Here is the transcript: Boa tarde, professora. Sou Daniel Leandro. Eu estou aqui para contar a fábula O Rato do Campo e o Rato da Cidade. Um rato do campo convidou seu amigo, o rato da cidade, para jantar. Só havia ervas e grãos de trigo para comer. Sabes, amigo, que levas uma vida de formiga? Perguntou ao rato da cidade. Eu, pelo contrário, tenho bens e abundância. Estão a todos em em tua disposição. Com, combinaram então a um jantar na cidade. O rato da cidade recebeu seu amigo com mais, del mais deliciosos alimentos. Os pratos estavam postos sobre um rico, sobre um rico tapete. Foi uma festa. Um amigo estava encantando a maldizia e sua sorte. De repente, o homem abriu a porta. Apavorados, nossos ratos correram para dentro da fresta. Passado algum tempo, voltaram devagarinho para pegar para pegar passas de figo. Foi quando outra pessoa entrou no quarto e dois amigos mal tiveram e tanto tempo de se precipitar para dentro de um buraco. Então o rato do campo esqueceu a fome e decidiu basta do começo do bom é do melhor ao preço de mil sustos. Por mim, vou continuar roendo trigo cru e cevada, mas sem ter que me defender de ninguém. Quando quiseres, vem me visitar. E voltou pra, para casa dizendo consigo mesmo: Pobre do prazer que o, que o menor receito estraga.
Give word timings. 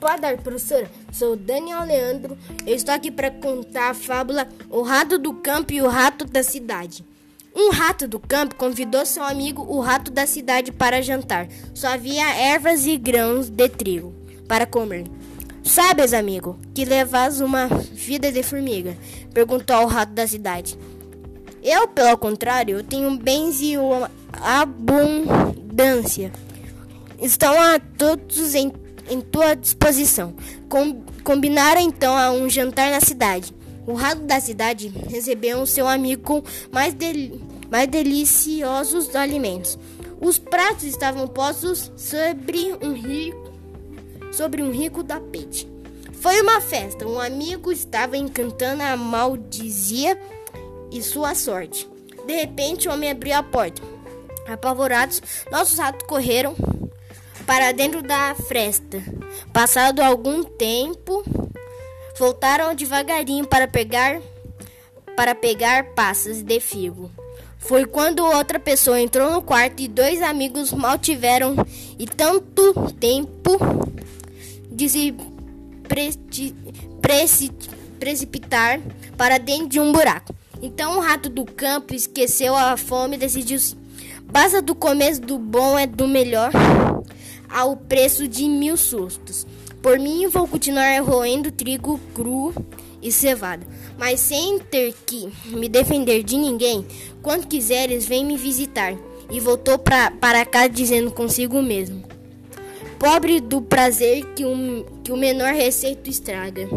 Boa 0.00 0.16
tarde, 0.16 0.42
professora. 0.42 0.90
Sou 1.12 1.36
Daniel 1.36 1.84
Leandro. 1.84 2.38
Eu 2.66 2.74
estou 2.74 2.94
aqui 2.94 3.10
para 3.10 3.30
contar 3.30 3.90
a 3.90 3.94
fábula 3.94 4.48
O 4.70 4.80
Rato 4.80 5.18
do 5.18 5.34
Campo 5.34 5.74
e 5.74 5.82
o 5.82 5.88
Rato 5.88 6.24
da 6.24 6.42
Cidade. 6.42 7.04
Um 7.54 7.70
rato 7.70 8.08
do 8.08 8.18
campo 8.18 8.54
convidou 8.54 9.04
seu 9.04 9.22
amigo, 9.22 9.62
o 9.62 9.78
rato 9.78 10.10
da 10.10 10.26
cidade, 10.26 10.72
para 10.72 11.02
jantar. 11.02 11.48
Só 11.74 11.88
havia 11.88 12.34
ervas 12.34 12.86
e 12.86 12.96
grãos 12.96 13.50
de 13.50 13.68
trigo 13.68 14.14
para 14.48 14.64
comer. 14.64 15.04
Sabes, 15.62 16.14
amigo, 16.14 16.58
que 16.72 16.86
levas 16.86 17.40
uma 17.40 17.66
vida 17.66 18.32
de 18.32 18.42
formiga? 18.42 18.96
Perguntou 19.34 19.76
ao 19.76 19.86
rato 19.86 20.14
da 20.14 20.26
cidade. 20.26 20.78
Eu, 21.62 21.86
pelo 21.88 22.16
contrário, 22.16 22.82
tenho 22.82 23.18
bens 23.18 23.60
e 23.60 23.74
abundância. 24.32 26.32
Estão 27.20 27.60
a 27.60 27.78
todos 27.78 28.54
em 28.54 28.72
em 29.10 29.20
tua 29.20 29.54
disposição. 29.54 30.34
Com, 30.68 31.02
combinaram 31.22 31.80
então 31.80 32.16
a 32.16 32.30
um 32.30 32.48
jantar 32.48 32.90
na 32.90 33.00
cidade. 33.00 33.52
O 33.86 33.94
rato 33.94 34.22
da 34.22 34.40
cidade 34.40 34.88
recebeu 35.08 35.66
seu 35.66 35.88
amigo 35.88 36.22
com 36.22 36.42
mais, 36.70 36.94
del 36.94 37.40
mais 37.70 37.88
deliciosos 37.88 39.14
alimentos. 39.16 39.78
Os 40.20 40.38
pratos 40.38 40.84
estavam 40.84 41.26
postos 41.26 41.90
sobre 41.96 42.72
um 42.82 42.92
rico, 42.92 43.52
sobre 44.32 44.62
um 44.62 44.70
rico 44.70 45.02
tapete. 45.02 45.68
Foi 46.20 46.40
uma 46.42 46.60
festa. 46.60 47.06
Um 47.06 47.18
amigo 47.18 47.72
estava 47.72 48.16
encantando 48.16 48.82
a 48.82 48.96
maldizia 48.96 50.20
e 50.92 51.02
sua 51.02 51.34
sorte. 51.34 51.88
De 52.26 52.34
repente, 52.34 52.88
o 52.88 52.92
homem 52.92 53.10
abriu 53.10 53.34
a 53.34 53.42
porta. 53.42 53.82
Apavorados, 54.46 55.22
nossos 55.50 55.78
ratos 55.78 56.06
correram 56.06 56.54
para 57.50 57.72
dentro 57.72 58.00
da 58.00 58.32
fresta. 58.46 59.02
Passado 59.52 59.98
algum 59.98 60.44
tempo, 60.44 61.24
voltaram 62.16 62.76
devagarinho 62.76 63.44
para 63.44 63.66
pegar 63.66 64.20
para 65.16 65.34
pegar 65.34 65.86
passas 65.86 66.42
de 66.44 66.60
figo. 66.60 67.10
Foi 67.58 67.86
quando 67.86 68.24
outra 68.24 68.60
pessoa 68.60 69.00
entrou 69.00 69.32
no 69.32 69.42
quarto 69.42 69.82
e 69.82 69.88
dois 69.88 70.22
amigos 70.22 70.72
mal 70.72 70.96
tiveram 70.96 71.56
e 71.98 72.06
tanto 72.06 72.72
tempo 73.00 73.58
de 74.70 74.88
se 74.88 75.12
precipitar 77.98 78.80
para 79.16 79.38
dentro 79.38 79.66
de 79.66 79.80
um 79.80 79.90
buraco. 79.90 80.32
Então 80.62 80.98
o 80.98 81.00
rato 81.00 81.28
do 81.28 81.44
campo 81.44 81.96
esqueceu 81.96 82.54
a 82.54 82.76
fome 82.76 83.16
e 83.16 83.18
decidiu 83.18 83.58
basta 84.26 84.62
do 84.62 84.76
começo 84.76 85.20
do 85.20 85.36
bom 85.36 85.76
é 85.76 85.84
do 85.84 86.06
melhor 86.06 86.52
ao 87.50 87.76
preço 87.76 88.28
de 88.28 88.44
mil 88.44 88.76
sustos. 88.76 89.46
Por 89.82 89.98
mim, 89.98 90.28
vou 90.28 90.46
continuar 90.46 91.00
roendo 91.02 91.50
trigo 91.50 91.98
cru 92.14 92.54
e 93.02 93.10
cevada, 93.10 93.66
mas 93.98 94.20
sem 94.20 94.58
ter 94.58 94.94
que 95.06 95.32
me 95.46 95.68
defender 95.68 96.22
de 96.22 96.36
ninguém. 96.36 96.86
Quando 97.22 97.46
quiseres, 97.46 98.06
vem 98.06 98.24
me 98.24 98.36
visitar. 98.36 98.94
E 99.30 99.38
voltou 99.38 99.78
pra, 99.78 100.10
para 100.10 100.44
casa 100.44 100.68
dizendo 100.68 101.10
consigo 101.10 101.62
mesmo: 101.62 102.02
Pobre 102.98 103.40
do 103.40 103.62
prazer 103.62 104.24
que 104.34 104.44
o, 104.44 104.84
que 105.04 105.12
o 105.12 105.16
menor 105.16 105.54
receito 105.54 106.10
estraga. 106.10 106.68